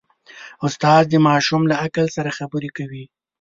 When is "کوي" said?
2.77-3.05